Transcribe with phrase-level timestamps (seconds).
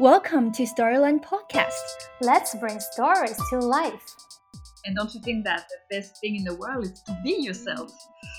[0.00, 1.72] Welcome to Storyland Podcast.
[2.20, 4.14] Let's bring stories to life.
[4.84, 7.90] And don't you think that the best thing in the world is to be yourself?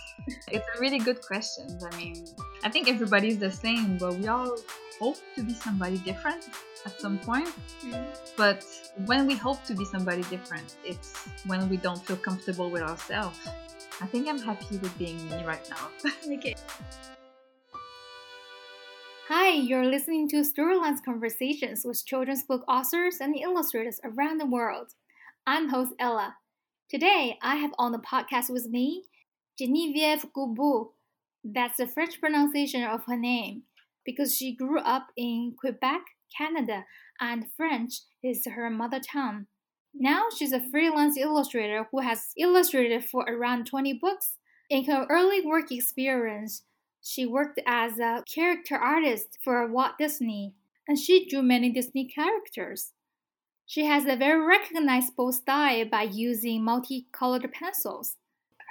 [0.47, 1.67] it's a really good question.
[1.91, 2.25] I mean,
[2.63, 4.55] I think everybody's the same, but we all
[5.01, 6.47] hope to be somebody different
[6.85, 7.49] at some point.
[7.83, 8.05] Mm.
[8.37, 8.65] But
[9.05, 11.13] when we hope to be somebody different, it's
[11.45, 13.37] when we don't feel comfortable with ourselves.
[13.99, 16.09] I think I'm happy with being me right now.
[16.35, 16.55] okay.
[19.31, 24.87] Hi, you're listening to Storyland's conversations with children's book authors and illustrators around the world.
[25.45, 26.37] I'm host Ella.
[26.89, 29.03] Today, I have on the podcast with me
[29.55, 30.93] Genevieve Godbout.
[31.43, 33.65] That's the French pronunciation of her name
[34.03, 36.01] because she grew up in Quebec,
[36.35, 36.85] Canada,
[37.21, 39.45] and French is her mother tongue.
[39.93, 44.37] Now she's a freelance illustrator who has illustrated for around 20 books.
[44.71, 46.63] In her early work experience,
[47.01, 50.53] she worked as a character artist for Walt Disney,
[50.87, 52.93] and she drew many Disney characters.
[53.65, 58.17] She has a very recognizable style by using multicolored pencils.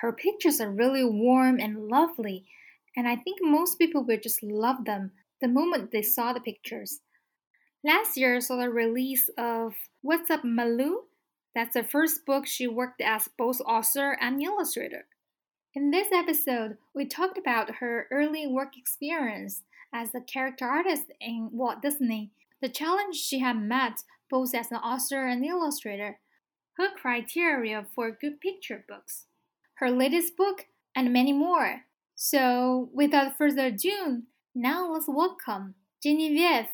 [0.00, 2.44] Her pictures are really warm and lovely,
[2.96, 7.00] and I think most people will just love them the moment they saw the pictures.
[7.84, 11.04] Last year saw the release of What's Up Maloo?
[11.54, 15.06] That's the first book she worked as both author and illustrator.
[15.74, 21.50] In this episode, we talked about her early work experience as a character artist in
[21.52, 22.30] Walt Disney,
[22.62, 26.20] the challenge she had met both as an author and illustrator,
[26.78, 29.26] her criteria for good picture books,
[29.74, 30.66] her latest book,
[30.96, 31.82] and many more.
[32.14, 34.22] So, without further ado,
[34.54, 36.68] now let's welcome Genevieve.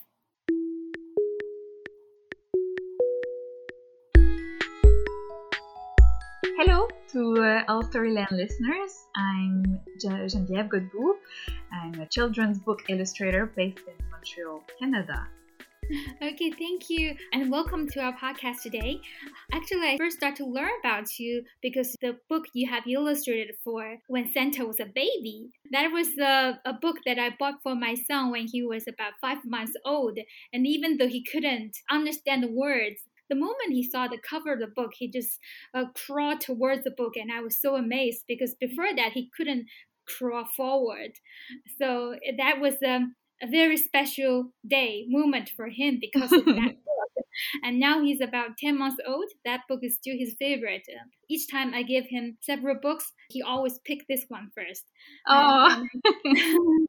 [7.15, 9.07] To uh, all Storyland listeners.
[9.15, 11.15] I'm Genevieve Godbout.
[11.73, 15.29] I'm a children's book illustrator based in Montreal, Canada.
[16.21, 19.01] Okay, thank you, and welcome to our podcast today.
[19.53, 23.99] Actually, I first started to learn about you because the book you have illustrated for
[24.09, 25.51] when Santa was a baby.
[25.71, 29.13] That was a, a book that I bought for my son when he was about
[29.21, 30.19] five months old,
[30.53, 33.03] and even though he couldn't understand the words,
[33.35, 35.39] the moment he saw the cover of the book, he just
[35.75, 39.67] uh, crawled towards the book, and I was so amazed because before that he couldn't
[40.07, 41.13] crawl forward.
[41.79, 46.75] So that was um, a very special day moment for him because of that.
[47.63, 49.27] And now he's about 10 months old.
[49.45, 50.87] That book is still his favorite.
[51.29, 54.85] Each time I give him several books, he always pick this one first.
[55.29, 55.85] Oh.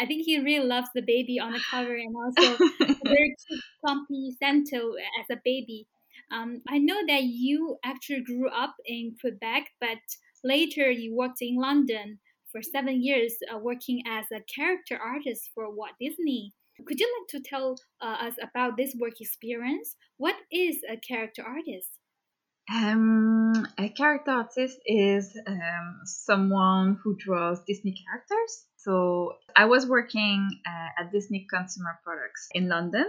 [0.00, 2.56] I think he really loves the baby on the cover and also
[3.04, 5.86] very cute, plumpy Santa as a baby.
[6.32, 9.98] Um, I know that you actually grew up in Quebec, but
[10.44, 12.18] later you worked in London
[12.50, 16.52] for seven years, uh, working as a character artist for Walt Disney.
[16.86, 19.96] Could you like to tell uh, us about this work experience?
[20.16, 21.90] What is a character artist?
[22.72, 28.66] Um, a character artist is um, someone who draws Disney characters.
[28.76, 33.06] So I was working uh, at Disney Consumer Products in London.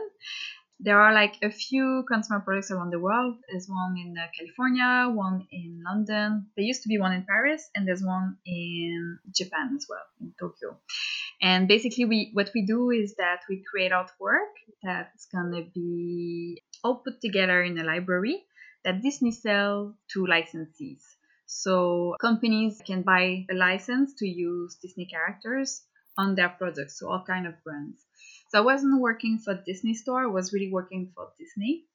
[0.82, 3.36] There are like a few consumer products around the world.
[3.50, 6.48] There's one in uh, California, one in London.
[6.56, 10.34] There used to be one in Paris, and there's one in Japan as well, in
[10.40, 10.78] Tokyo.
[11.42, 16.96] And basically, we what we do is that we create artwork that's gonna be all
[16.96, 18.46] put together in a library
[18.86, 21.04] that Disney sells to licensees.
[21.46, 25.84] So companies can buy a license to use Disney characters
[26.18, 28.06] on their products, so all kind of brands.
[28.50, 31.86] So I wasn't working for Disney Store; I was really working for Disney,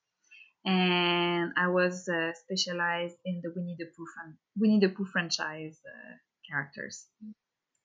[0.65, 5.78] and I was uh, specialized in the Winnie the Pooh fran- Winnie the Pooh franchise
[5.87, 6.14] uh,
[6.48, 7.06] characters,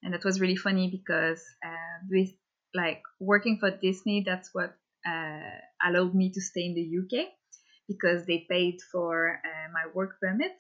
[0.04, 2.30] and that was really funny because uh, with
[2.76, 4.76] like working for Disney, that's what
[5.08, 5.52] uh,
[5.84, 7.28] allowed me to stay in the UK
[7.88, 10.54] because they paid for uh, my work permit.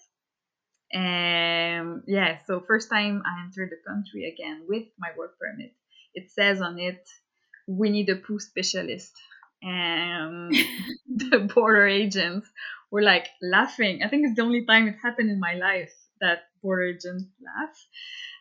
[0.91, 5.73] And yeah, so first time I entered the country again with my work permit,
[6.15, 7.07] it says on it,
[7.69, 9.13] Winnie the Pooh specialist.
[9.61, 10.53] And
[11.07, 12.47] the border agents
[12.91, 14.01] were like laughing.
[14.03, 17.77] I think it's the only time it happened in my life that border agents laugh.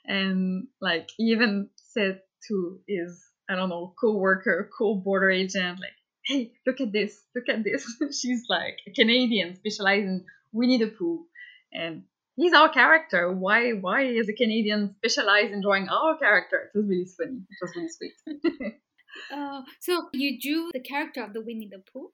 [0.07, 5.93] And like even said to his, I don't know, co-worker, co-border agent, like,
[6.25, 7.87] hey, look at this, look at this.
[8.21, 11.27] She's like a Canadian specializing in Winnie the Pooh.
[11.73, 12.05] And
[12.37, 13.31] he's our character.
[13.31, 16.71] Why why is a Canadian specialized in drawing our character?
[16.75, 17.43] It was really funny.
[17.51, 18.81] It was really sweet.
[19.33, 22.11] uh, so you drew the character of the Winnie the Pooh?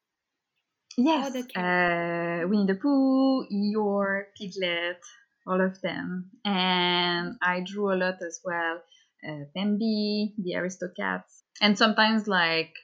[0.96, 1.34] Yes.
[1.56, 5.00] Uh, Winnie the Pooh, your Piglet,
[5.46, 6.30] all of them.
[6.44, 8.82] And I drew a lot as well.
[9.26, 12.74] Uh, Bambi, the Aristocats, and sometimes like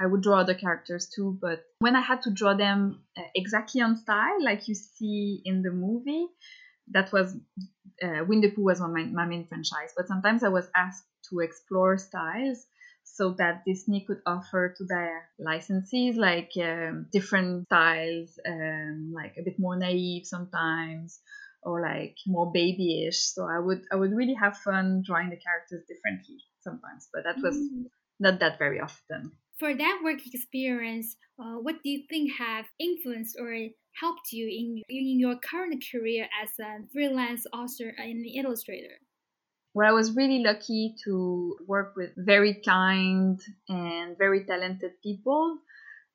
[0.00, 3.80] I would draw other characters too, but when I had to draw them uh, exactly
[3.80, 6.28] on style, like you see in the movie,
[6.92, 7.34] that was
[8.02, 9.92] uh, Winnie the Pooh was my, my main franchise.
[9.96, 12.64] But sometimes I was asked to explore styles
[13.14, 19.42] so that Disney could offer to their licensees like um, different styles, um, like a
[19.42, 21.20] bit more naive sometimes,
[21.62, 23.18] or like more babyish.
[23.18, 27.36] So I would I would really have fun drawing the characters differently sometimes, but that
[27.42, 27.84] was mm.
[28.20, 29.32] not that very often.
[29.58, 33.50] For that work experience, uh, what do you think have influenced or
[34.00, 38.98] helped you in in your current career as a freelance author and illustrator?
[39.78, 45.58] Well, I was really lucky to work with very kind and very talented people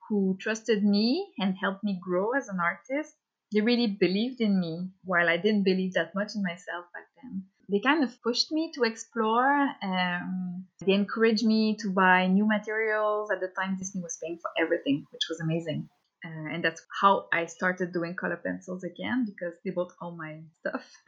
[0.10, 3.16] who trusted me and helped me grow as an artist
[3.54, 7.46] they really believed in me while I didn't believe that much in myself back then.
[7.70, 9.70] They kind of pushed me to explore.
[9.82, 13.32] Um, they encouraged me to buy new materials.
[13.32, 15.88] At the time, Disney was paying for everything, which was amazing.
[16.26, 20.42] Uh, and that's how I started doing color pencils again because they bought all my
[20.60, 20.86] stuff,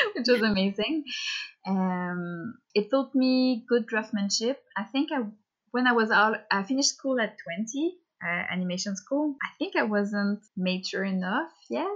[0.14, 1.04] which was amazing.
[1.66, 4.56] Um, it taught me good draftsmanship.
[4.76, 5.22] I think I,
[5.70, 7.94] when I was out, I finished school at 20
[8.24, 9.36] uh, animation school.
[9.42, 11.88] I think I wasn't mature enough yet.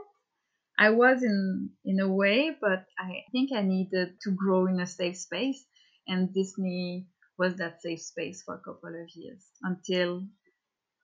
[0.78, 4.86] I was in in a way, but I think I needed to grow in a
[4.86, 5.64] safe space,
[6.08, 7.06] and Disney
[7.38, 10.26] was that safe space for a couple of years until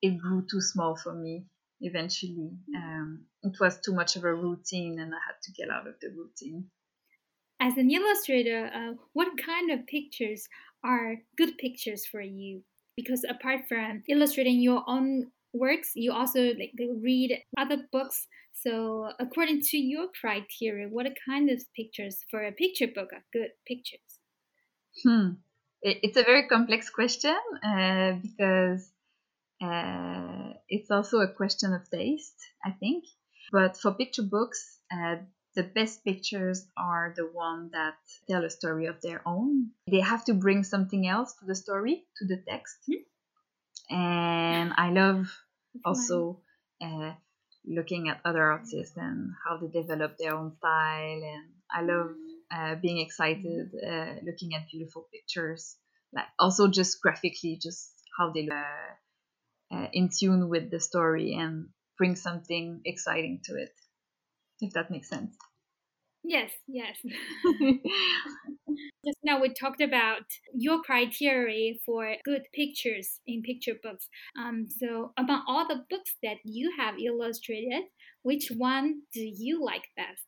[0.03, 1.46] it grew too small for me.
[1.81, 5.87] Eventually, um, it was too much of a routine, and I had to get out
[5.87, 6.70] of the routine.
[7.60, 10.48] As an illustrator, uh, what kind of pictures
[10.82, 12.62] are good pictures for you?
[13.00, 16.72] because apart from illustrating your own works, you also like
[17.02, 18.26] read other books.
[18.52, 23.50] So, according to your criteria, what kind of pictures for a picture book are good
[23.66, 24.00] pictures?
[25.02, 25.40] Hmm.
[25.82, 28.90] It's a very complex question uh, because
[29.62, 33.04] uh, it's also a question of taste, I think.
[33.50, 35.16] But for picture books, uh,
[35.55, 37.94] the best pictures are the ones that
[38.29, 39.70] tell a story of their own.
[39.91, 42.76] They have to bring something else to the story, to the text.
[42.88, 43.94] Mm-hmm.
[43.94, 45.26] And I love
[45.85, 46.41] also
[46.81, 47.12] uh,
[47.67, 51.23] looking at other artists and how they develop their own style.
[51.23, 52.14] And I love
[52.53, 55.76] uh, being excited uh, looking at beautiful pictures.
[56.12, 61.35] Like also just graphically, just how they look uh, uh, in tune with the story
[61.35, 61.69] and
[61.99, 63.73] bring something exciting to it
[64.60, 65.36] if that makes sense.
[66.22, 66.96] Yes, yes.
[69.04, 70.22] Just now we talked about
[70.54, 74.08] your criteria for good pictures in picture books.
[74.38, 77.84] Um, so among all the books that you have illustrated,
[78.22, 80.22] which one do you like best?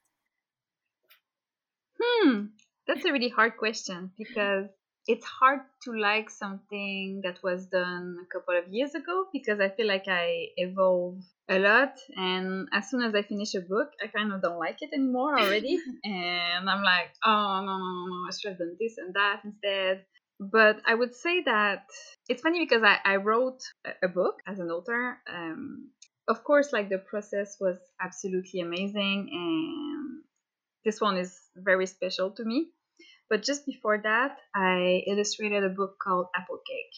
[2.00, 2.46] Hmm,
[2.86, 4.66] that's a really hard question because
[5.06, 9.68] it's hard to like something that was done a couple of years ago because I
[9.68, 11.18] feel like I evolve
[11.48, 11.98] a lot.
[12.16, 15.38] And as soon as I finish a book I kind of don't like it anymore
[15.38, 15.78] already.
[16.04, 19.40] And I'm like oh no no no no I should have done this and that
[19.44, 20.04] instead.
[20.38, 21.86] But I would say that
[22.28, 23.62] it's funny because I, I wrote
[24.02, 25.18] a book as an author.
[25.28, 25.90] Um,
[26.28, 30.22] of course like the process was absolutely amazing and
[30.84, 32.70] this one is very special to me
[33.32, 36.96] but just before that, I illustrated a book called Apple Cake.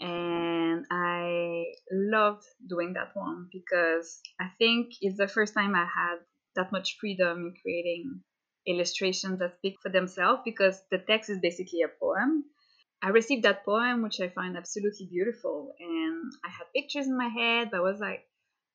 [0.00, 6.16] And I loved doing that one because I think it's the first time I had
[6.56, 8.22] that much freedom in creating
[8.66, 12.42] illustrations that speak for themselves because the text is basically a poem.
[13.00, 17.28] I received that poem, which I find absolutely beautiful, and I had pictures in my
[17.28, 18.24] head, but I was like,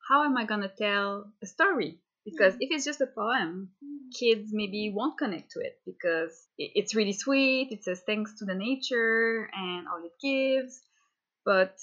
[0.08, 2.00] how am I going to tell a story?
[2.26, 3.70] Because if it's just a poem
[4.18, 8.56] kids maybe won't connect to it because it's really sweet it says thanks to the
[8.56, 10.82] nature and all it gives.
[11.44, 11.76] But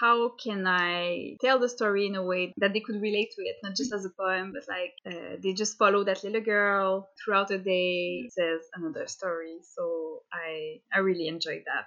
[0.00, 3.56] how can i tell the story in a way that they could relate to it
[3.62, 7.48] not just as a poem but like uh, they just follow that little girl throughout
[7.48, 9.58] the day it says another story.
[9.76, 11.86] So i i really enjoyed that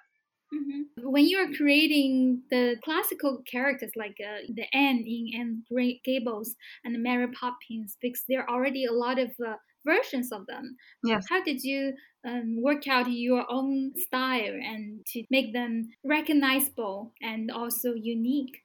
[0.54, 1.10] Mm-hmm.
[1.10, 7.02] When you are creating the classical characters like uh, the Anne in Anne Gables and
[7.04, 10.76] Mary Poppins, because there are already a lot of uh, versions of them.
[11.04, 11.26] Yes.
[11.30, 11.94] How did you
[12.26, 18.64] um, work out your own style and to make them recognizable and also unique?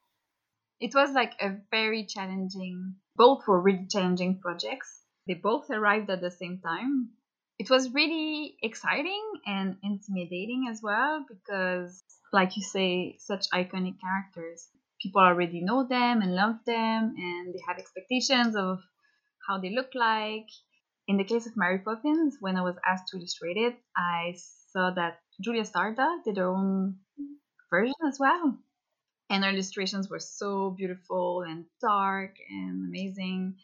[0.80, 5.02] It was like a very challenging, both were really challenging projects.
[5.28, 7.10] They both arrived at the same time
[7.62, 12.02] it was really exciting and intimidating as well because
[12.32, 14.68] like you say such iconic characters.
[15.00, 18.80] People already know them and love them and they have expectations of
[19.46, 20.48] how they look like.
[21.08, 24.34] In the case of mary poppins when i was asked to illustrate it i
[24.72, 26.96] saw that julia sarda did her own
[27.70, 28.58] version as well.
[29.30, 33.56] And her illustrations were so beautiful and dark and amazing.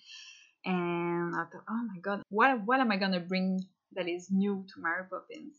[0.64, 3.60] And I thought, oh my god, what what am I gonna bring
[3.92, 5.54] that is new to Mary Poppins?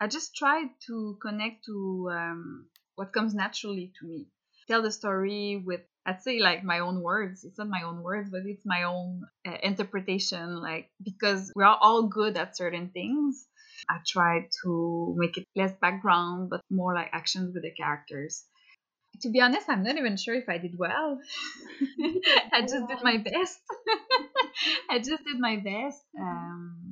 [0.00, 2.66] I just tried to connect to um,
[2.96, 4.26] what comes naturally to me.
[4.68, 7.44] Tell the story with, I'd say, like my own words.
[7.44, 10.60] It's not my own words, but it's my own uh, interpretation.
[10.60, 13.46] Like, because we are all good at certain things,
[13.88, 18.44] I tried to make it less background, but more like actions with the characters.
[19.22, 21.18] To be honest, I'm not even sure if I did well.
[22.52, 23.60] I just did my best.
[24.90, 26.04] I just did my best.
[26.20, 26.85] Um,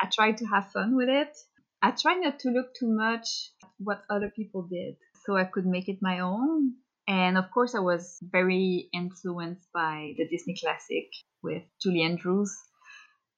[0.00, 1.36] I tried to have fun with it.
[1.82, 5.66] I tried not to look too much at what other people did so I could
[5.66, 6.74] make it my own.
[7.06, 11.10] And of course, I was very influenced by the Disney classic
[11.42, 12.56] with Julie Andrews.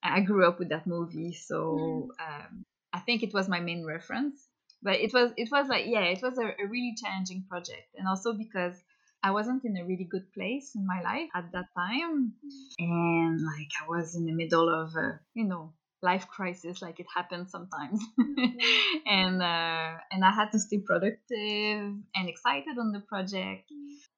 [0.02, 4.46] I grew up with that movie, so um, I think it was my main reference.
[4.82, 8.08] But it was it was like yeah, it was a, a really challenging project, and
[8.08, 8.74] also because
[9.22, 12.32] I wasn't in a really good place in my life at that time,
[12.80, 17.06] and like I was in the middle of a, you know life crisis like it
[17.14, 18.02] happens sometimes.
[19.06, 23.70] And uh, and i had to stay productive and excited on the project.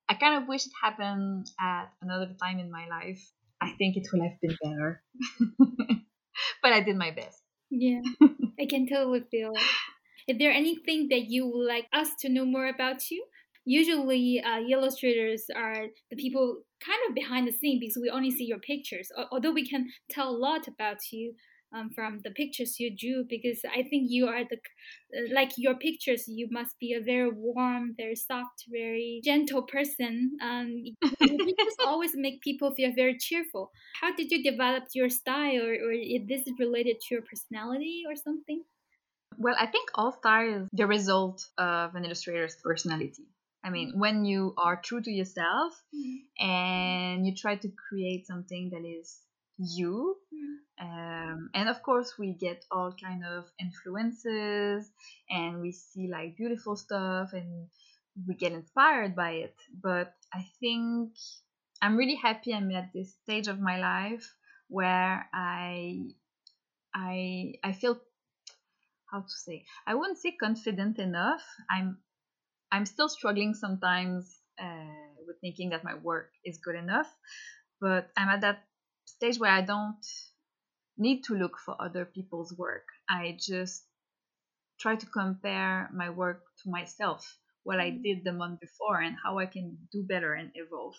[0.09, 3.23] I kind of wish it happened at another time in my life.
[3.61, 5.03] I think it would have been better.
[6.63, 7.41] But i did my best.
[7.71, 8.01] Yeah
[8.61, 9.63] i can totally feel it.
[10.27, 13.25] Is there anything that you would like us to know more about you?
[13.67, 18.45] Usually uh, illustrators are the people kind of behind the scene because we only see
[18.45, 21.35] your pictures although we can tell a lot about you
[21.75, 25.75] um, from the pictures you drew because I think you are the uh, like your
[25.75, 30.37] pictures you must be a very warm, very soft, very gentle person.
[30.43, 30.85] Um,
[31.21, 33.71] you just always make people feel very cheerful.
[34.01, 38.15] How did you develop your style, or, or is this related to your personality or
[38.17, 38.63] something?
[39.37, 43.25] Well, I think all style is the result of an illustrator's personality.
[43.65, 44.01] I mean, mm-hmm.
[44.01, 46.47] when you are true to yourself mm-hmm.
[46.47, 49.19] and you try to create something that is
[49.59, 50.24] you mm.
[50.81, 54.91] Um, and of course we get all kind of influences
[55.31, 57.69] and we see like beautiful stuff and
[58.27, 59.55] we get inspired by it.
[59.83, 61.13] But i think
[61.83, 64.27] i'm really happy i'm at this stage of my life
[64.69, 66.01] where i
[66.95, 68.01] i i feel
[69.11, 71.43] how to say i wouldn't say confident enough.
[71.71, 71.99] I'm
[72.73, 77.09] i'm still struggling sometimes uh, with thinking that my work is good enough
[77.81, 78.65] but i'm at that
[79.07, 80.05] stage where I don't
[80.97, 82.87] need to look for other people's work.
[83.09, 83.85] I just
[84.81, 88.03] try to compare my work to myself, what I mm-hmm.
[88.03, 90.95] did the month before, and how I can do better and evolve.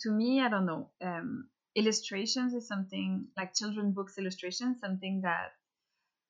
[0.00, 0.90] To me, I don't know.
[1.02, 5.52] Um, illustrations is something like children books illustrations, something that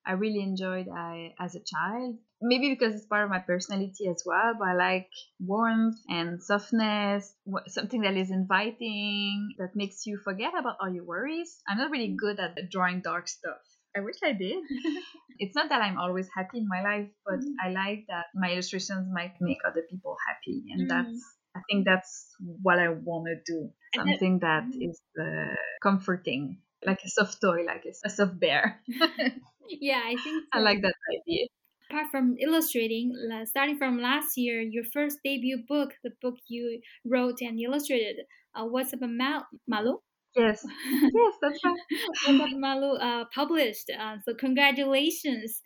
[0.05, 2.17] I really enjoyed I, as a child.
[2.41, 7.33] Maybe because it's part of my personality as well, but I like warmth and softness,
[7.67, 11.59] something that is inviting, that makes you forget about all your worries.
[11.67, 13.59] I'm not really good at drawing dark stuff.
[13.95, 14.63] I wish I did.
[15.39, 17.53] it's not that I'm always happy in my life, but mm.
[17.61, 20.63] I like that my illustrations might make other people happy.
[20.71, 20.89] And mm.
[20.89, 21.21] that's,
[21.55, 23.69] I think that's what I want to do.
[23.95, 24.91] Something that mm.
[25.19, 28.79] uh, comforting, like a soft toy, like a soft bear.
[29.69, 30.59] yeah, I think so.
[30.59, 31.45] I like that idea.
[31.89, 33.13] Apart from illustrating,
[33.45, 38.17] starting from last year, your first debut book, the book you wrote and illustrated,
[38.55, 39.97] uh, What's Up Mal- Maloo?
[40.35, 41.73] Yes, yes, that's right.
[42.27, 43.89] What's Up Maloo uh, published.
[43.89, 45.61] Uh, so congratulations.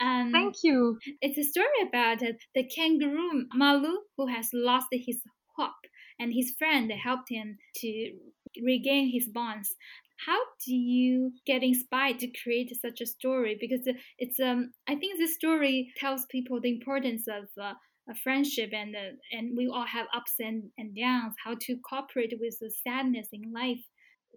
[0.00, 0.98] And Thank you.
[1.20, 5.20] It's a story about uh, the kangaroo Maloo who has lost his
[5.58, 5.76] hop
[6.18, 8.12] and his friend helped him to
[8.64, 9.74] regain his bonds
[10.24, 13.56] how do you get inspired to create such a story?
[13.60, 13.86] Because
[14.18, 17.74] it's um i think this story tells people the importance of uh,
[18.08, 22.34] a friendship and uh, and we all have ups and, and downs how to cooperate
[22.40, 23.82] with the sadness in life.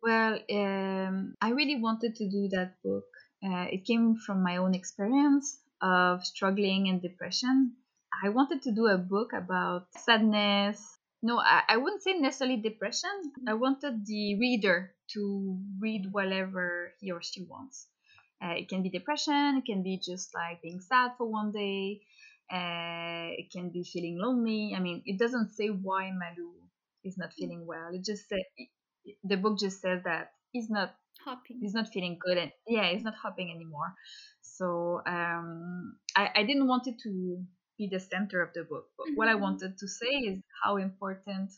[0.01, 3.05] Well um, i really wanted to do that book.
[3.43, 7.73] Uh, it came from my own experience of struggling and depression.
[8.23, 13.09] I wanted to do a book about sadness no I, I wouldn't say necessarily depression.
[13.47, 17.87] I wanted the reader to read whatever he or she wants.
[18.41, 21.99] Uh, it can be depression it can be just like being sad for one day
[22.51, 24.73] uh, it can be feeling lonely.
[24.75, 26.53] I mean it doesn't say why maloo
[27.03, 27.89] is not feeling well.
[27.93, 28.43] It just said
[29.23, 30.95] the book just says that he's not
[31.25, 31.59] hopping.
[31.61, 33.93] he's not feeling good and yeah he's not hopping anymore.
[34.41, 37.43] So um, I, I didn't want it to
[37.79, 38.85] be the center of the book.
[38.97, 39.15] But mm-hmm.
[39.15, 39.41] what I mm-hmm.
[39.41, 41.49] wanted to say is how important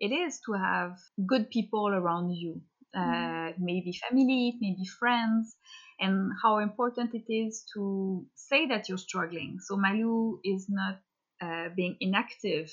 [0.00, 2.62] it is to have good people around you.
[2.96, 3.50] Mm-hmm.
[3.50, 5.56] Uh, maybe family, maybe friends,
[6.00, 9.58] and how important it is to say that you're struggling.
[9.60, 11.00] So Maloo is not
[11.40, 12.70] uh, being inactive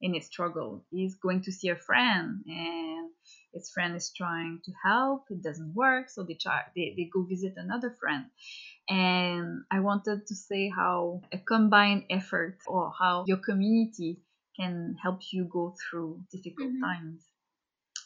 [0.00, 0.84] in his struggle.
[0.90, 3.10] He's going to see a friend, and
[3.52, 5.24] his friend is trying to help.
[5.28, 6.62] It doesn't work, so they try.
[6.74, 8.26] They, they go visit another friend.
[8.88, 14.22] And I wanted to say how a combined effort or how your community
[14.58, 16.80] can help you go through difficult Mhm.
[16.82, 17.24] times.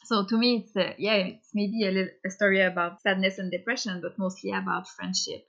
[0.05, 3.51] So to me, it's a, yeah, it's maybe a, little, a story about sadness and
[3.51, 5.49] depression, but mostly about friendship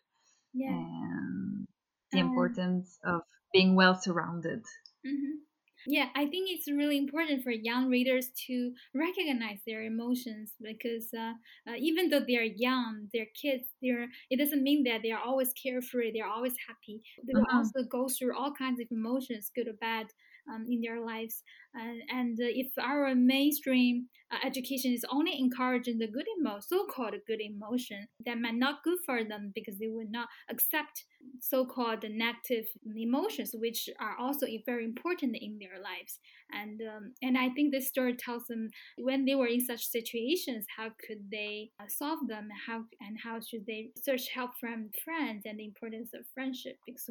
[0.53, 0.69] Yeah.
[0.69, 1.67] and
[2.11, 3.21] the Um, importance of
[3.53, 4.63] being well surrounded.
[5.03, 5.43] hmm
[5.85, 11.33] Yeah, I think it's really important for young readers to recognize their emotions because uh,
[11.67, 13.67] uh, even though they're young, they're kids.
[13.81, 16.11] They're it doesn't mean that they are always carefree.
[16.13, 17.01] They're always happy.
[17.27, 17.73] They will Mhm.
[17.73, 20.07] also go through all kinds of emotions, good or bad,
[20.51, 21.43] um, in their lives.
[21.73, 27.15] And and uh, if our mainstream uh, education is only encouraging the good emotion, so-called
[27.27, 31.05] good emotion, that might not good for them because they will not accept
[31.39, 36.19] so-called negative emotions, which are also very important in their lives.
[36.51, 40.65] And um, and I think this story tells them when they were in such situations,
[40.77, 42.49] how could they uh, solve them?
[42.67, 47.09] How and how should they search help from friends and the importance of friendship because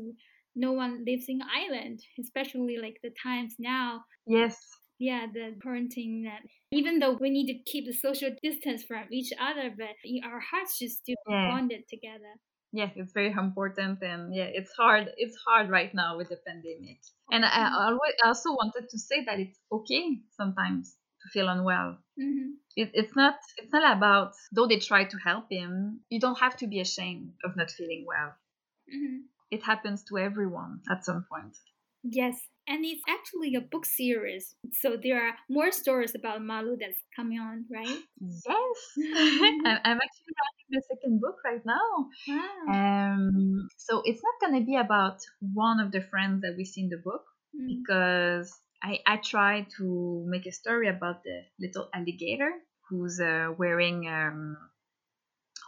[0.54, 4.04] no one lives in island, especially like the times now.
[4.26, 4.58] Yes,
[4.98, 9.32] Yeah, the quarantine that even though we need to keep the social distance from each
[9.38, 11.48] other, but our hearts should still Yeah.
[11.50, 12.36] bonded together.
[12.72, 15.12] yeah, it's very important, and yeah, it's hard.
[15.16, 17.00] It's hard right now with the pandemic.
[17.30, 21.98] And I, I always also wanted to say that it's okay sometimes to feel unwell.
[22.16, 26.02] hmm It, it's not it's not about though they try to help him.
[26.10, 28.34] You don't have to be ashamed of not feeling well.
[28.88, 31.54] hmm It happens to everyone at some point.
[32.02, 36.98] Yes, and it's actually a book series, so there are more stories about Maloo that's
[37.14, 38.00] coming on, right?
[38.20, 38.76] Yes,
[39.68, 41.86] I'm, I'm actually writing the second book right now.
[42.28, 42.64] Wow.
[42.74, 45.18] Um, so it's not gonna be about
[45.54, 47.68] one of the friends that we see in the book Mm.
[47.68, 48.48] because
[48.82, 52.52] I I try to make a story about the little alligator
[52.88, 54.56] who's uh, wearing um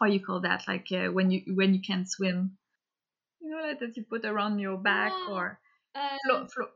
[0.01, 2.57] how you call that like uh, when you when you can't swim
[3.45, 5.61] you know like that you put around your back or
[5.95, 6.73] Uh, float, float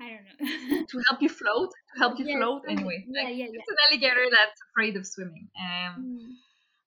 [0.00, 0.84] I don't know.
[0.90, 3.60] to help you float to help you Yes, float anyway Yeah, like, yeah, yeah.
[3.60, 6.36] it's an alligator that's afraid of swimming um Mm.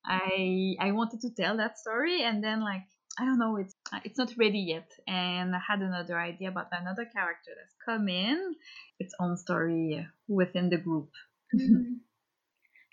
[0.05, 2.83] I I wanted to tell that story, and then like
[3.19, 7.05] I don't know, it's it's not ready yet, and I had another idea about another
[7.05, 8.55] character that's come in,
[8.99, 11.11] its own story within the group.
[11.55, 12.01] Mm.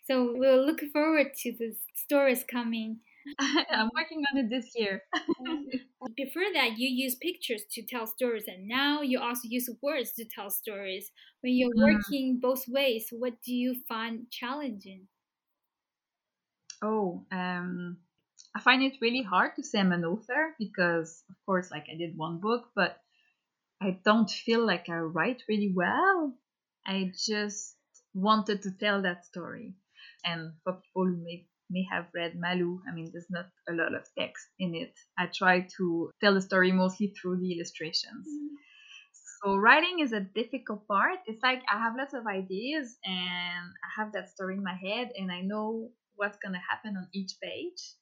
[0.06, 3.00] So we'll look forward to the stories coming.
[3.38, 5.02] I'm working on it this year.
[6.16, 10.24] Before that, you use pictures to tell stories, and now you also use words to
[10.24, 11.12] tell stories.
[11.42, 12.00] When you're Mm.
[12.08, 15.08] working both ways, what do you find challenging?
[16.82, 18.02] Oh, um,
[18.54, 21.96] I find it really hard to say I'm an author because, of course, like I
[21.96, 23.02] did one book, but
[23.80, 26.38] I don't feel like I write really well.
[26.86, 27.78] I just
[28.14, 29.76] wanted to tell that story.
[30.24, 33.94] And for people who may, may have read Maloo, I mean, there's not a lot
[33.94, 34.94] of text in it.
[35.18, 38.26] I try to tell the story mostly through the illustrations.
[39.42, 41.18] So writing is a difficult part.
[41.26, 45.10] It's like I have lots of ideas and I have that story in my head
[45.16, 47.94] and I know what's gonna happen on each page,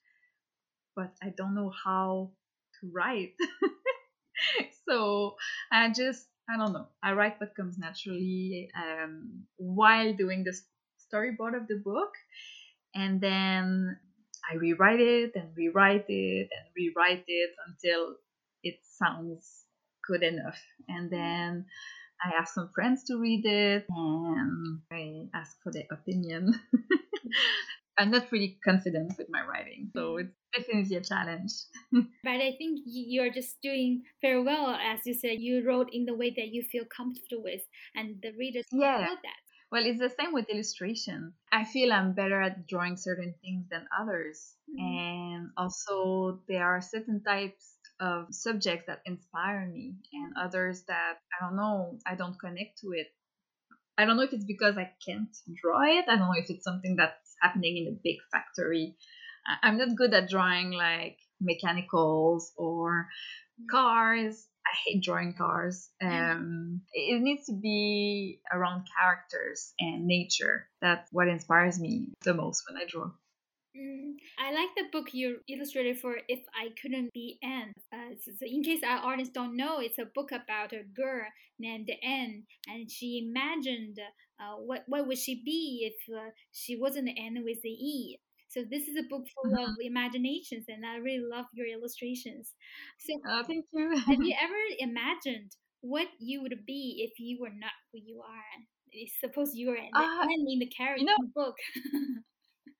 [0.94, 2.32] but I don't know how
[2.80, 3.34] to write.
[4.88, 5.36] so
[5.72, 6.88] I just I don't know.
[7.02, 10.54] I write what comes naturally um, while doing the
[11.00, 12.12] storyboard of the book,
[12.94, 13.96] and then
[14.50, 18.16] I rewrite it and rewrite it and rewrite it until
[18.62, 19.64] it sounds
[20.06, 20.60] good enough.
[20.88, 21.66] And then
[22.24, 26.54] I ask some friends to read it and I ask for their opinion.
[27.98, 30.26] I'm not really confident with my writing, so mm.
[30.26, 31.52] it's definitely a challenge.
[32.24, 34.74] But I think you're just doing very well.
[34.74, 37.62] As you said, you wrote in the way that you feel comfortable with,
[37.94, 38.98] and the readers Yeah.
[38.98, 39.43] that.
[39.74, 41.34] Well, it's the same with illustration.
[41.50, 44.54] I feel I'm better at drawing certain things than others.
[44.70, 44.78] Mhm.
[44.78, 51.44] And also, there are certain types of subjects that inspire me, and others that I
[51.44, 53.08] don't know, I don't connect to it.
[53.98, 56.06] I don't know if it's because I can't draw it.
[56.06, 58.96] I don't know if it's something that's happening in a big factory.
[59.64, 63.08] I'm not good at drawing like mechanicals or
[63.68, 64.48] cars.
[64.74, 65.88] I hate drawing cars.
[66.02, 70.68] Um, it needs to be around characters and nature.
[70.80, 73.10] That's what inspires me the most when I draw.
[73.76, 77.72] Mm, I like the book you illustrated for If I Couldn't Be Anne.
[77.92, 81.26] Uh, so, so in case our audience don't know, it's a book about a girl
[81.58, 83.98] named Anne, and she imagined
[84.40, 88.18] uh, what what would she be if uh, she wasn't Anne with the E.
[88.54, 92.54] So this is a book full of imaginations, and I really love your illustrations.
[92.98, 94.02] So Oh, thank you.
[94.08, 98.52] have you ever imagined what you would be if you were not who you are.
[99.20, 101.56] Suppose you were Uh, ending the character you know, in the book.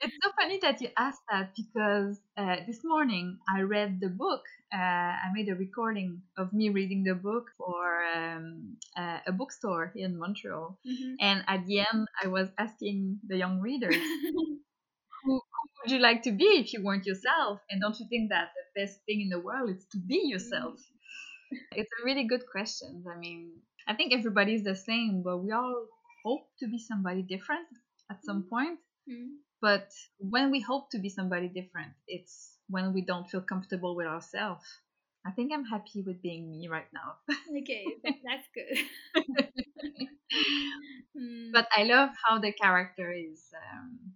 [0.01, 4.43] it's so funny that you asked that because uh, this morning I read the book.
[4.73, 9.93] Uh, I made a recording of me reading the book for um, uh, a bookstore
[9.95, 10.79] here in Montreal.
[10.85, 11.19] Mhm.
[11.21, 13.97] And at the end, I was asking the young readers,
[15.25, 15.41] who
[15.85, 17.61] would you like to be if you weren't yourself?
[17.71, 20.81] And don't you think that the best thing in the world is to be yourself?
[21.73, 23.05] It's a really good question.
[23.07, 23.53] I mean,
[23.87, 25.87] I think everybody's the same, but we all
[26.25, 27.69] hope to be somebody different
[28.11, 28.81] at some point.
[29.09, 29.39] Mm.
[29.61, 34.07] But when we hope to be somebody different, it's when we don't feel comfortable with
[34.07, 34.65] ourselves.
[35.25, 37.23] I think I'm happy with being me right now.
[37.61, 38.75] okay, that's good.
[41.15, 41.53] Mm.
[41.53, 43.41] but I love how the character is.
[43.55, 44.15] Um,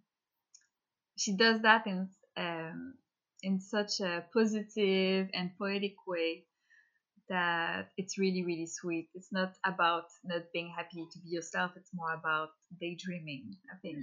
[1.19, 2.95] she does that in um,
[3.43, 6.47] in such a positive and poetic way
[7.29, 9.09] that it's really really sweet.
[9.15, 11.73] It's not about not being happy to be yourself.
[11.77, 12.51] It's more about
[12.81, 13.57] daydreaming.
[13.73, 13.99] I think.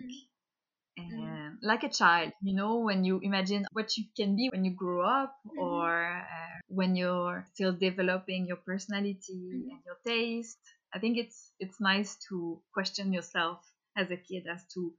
[0.97, 4.71] And like a child, you know, when you imagine what you can be when you
[4.71, 5.57] grow up, Mhm.
[5.57, 9.69] or uh, when you're still developing your personality Mhm.
[9.71, 10.59] and your taste,
[10.93, 13.59] I think it's it's nice to question yourself
[13.97, 14.93] as a kid as to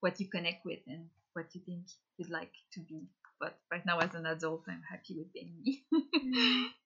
[0.00, 1.86] what you connect with and what you think
[2.18, 3.08] you'd like to be.
[3.40, 5.84] But right now, as an adult, I'm happy with being me.
[6.22, 6.68] Mm.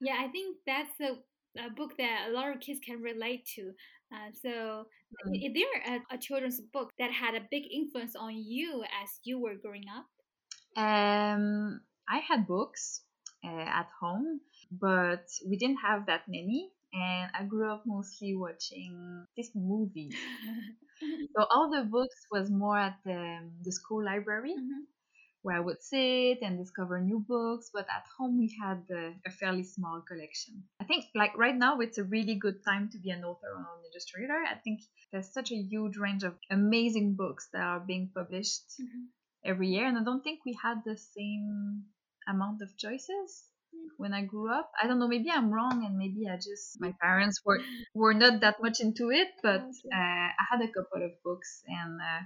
[0.00, 1.18] Yeah, I think that's a,
[1.60, 3.72] a book that a lot of kids can relate to.
[4.12, 4.86] Uh, so,
[5.26, 5.46] Mm.
[5.46, 9.38] is there a, a children's book that had a big influence on you as you
[9.40, 10.06] were growing up?
[10.76, 13.02] Um, I had books
[13.44, 13.48] uh,
[13.80, 16.70] at home, but we didn't have that many.
[16.92, 20.14] And I grew up mostly watching Disney movies.
[21.36, 24.86] So all the books was more at the, the school library Mhm.
[25.42, 27.70] where I would sit and discover new books.
[27.72, 30.64] But at home we had uh, a fairly small collection.
[30.80, 33.60] I think like right now it's a really good time to be an author or
[33.78, 34.38] an illustrator.
[34.48, 34.80] I think
[35.12, 39.08] there's such a huge range of amazing books that are being published Mhm.
[39.44, 41.84] every year and i don't think we had the same
[42.26, 43.50] amount of choices.
[43.96, 46.92] When i grew up i don't know maybe i'm wrong and maybe i just my
[47.00, 47.60] parents were
[47.94, 52.00] were not that much into it but uh, i had a couple of books and
[52.00, 52.22] uh,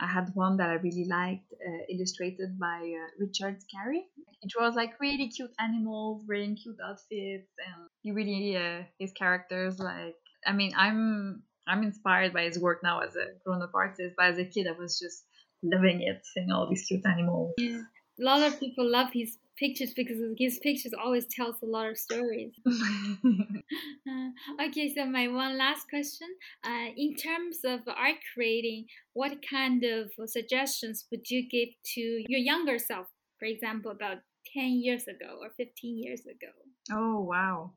[0.00, 4.02] i had one that i really liked uh, illustrated by uh, richard scarry
[4.42, 9.78] it was like really cute animals wearing cute outfits and he really uh, his characters
[9.78, 14.26] like i mean i'm i'm inspired by his work now as a grown-up artist but
[14.26, 15.24] as a kid i was just
[15.62, 17.54] loving it, seeing all these cute animals.
[17.58, 17.82] Yeah.
[18.20, 21.98] A lot of people love his pictures because his pictures always tells a lot of
[21.98, 22.52] stories.
[24.08, 26.28] Uh, okay, so my one last question.
[26.64, 32.38] Uh, in terms of art creating, what kind of suggestions would you give to your
[32.38, 33.06] younger self,
[33.38, 34.18] for example, about
[34.54, 36.52] 10 years ago or 15 years ago?
[36.92, 37.72] oh, wow.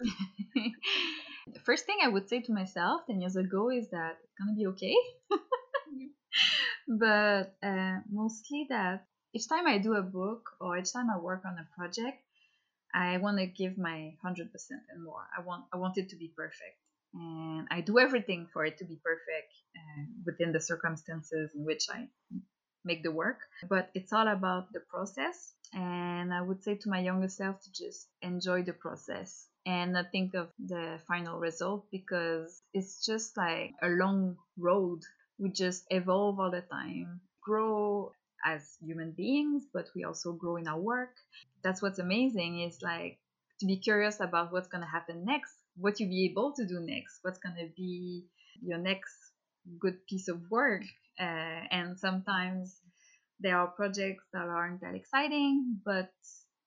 [1.52, 4.54] the first thing I would say to myself 10 years ago is that it's going
[4.54, 4.94] to be okay.
[6.88, 11.42] but uh, mostly that each time I do a book or each time I work
[11.44, 12.18] on a project,
[12.94, 14.48] I want to give my 100%
[14.90, 15.24] and more.
[15.36, 16.76] I want I want it to be perfect.
[17.14, 21.86] And I do everything for it to be perfect uh, within the circumstances in which
[21.90, 22.08] I
[22.84, 23.40] make the work.
[23.68, 25.54] But it's all about the process.
[25.72, 30.10] And I would say to my younger self to just enjoy the process and not
[30.10, 35.00] think of the final result because it's just like a long road.
[35.38, 38.12] We just evolve all the time, grow
[38.44, 41.14] as human beings, but we also grow in our work.
[41.62, 43.18] That's what's amazing is like
[43.60, 46.80] to be curious about what's going to happen next, what you'll be able to do
[46.80, 48.24] next, what's going to be
[48.60, 49.14] your next
[49.78, 50.82] good piece of work.
[51.20, 52.80] Uh, and sometimes
[53.40, 56.10] there are projects that aren't that exciting, but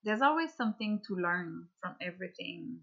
[0.03, 2.79] there's always something to learn from everything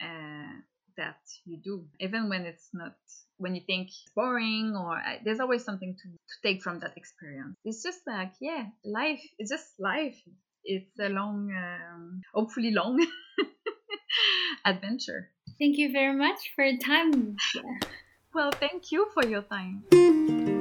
[0.00, 0.60] uh,
[0.96, 2.94] that you do, even when it's not
[3.38, 6.96] when you think it's boring or uh, there's always something to, to take from that
[6.96, 7.56] experience.
[7.64, 9.22] It's just like yeah, life.
[9.38, 10.16] It's just life.
[10.64, 12.98] It's a long, um, hopefully long
[14.64, 15.30] adventure.
[15.60, 17.36] Thank you very much for your time.
[18.34, 20.55] Well, thank you for your time.